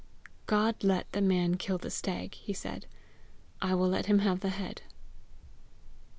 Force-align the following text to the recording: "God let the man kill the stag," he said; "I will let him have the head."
"God 0.47 0.83
let 0.83 1.11
the 1.11 1.21
man 1.21 1.57
kill 1.57 1.77
the 1.77 1.91
stag," 1.91 2.33
he 2.33 2.53
said; 2.53 2.87
"I 3.61 3.75
will 3.75 3.89
let 3.89 4.07
him 4.07 4.17
have 4.17 4.39
the 4.39 4.49
head." 4.49 4.81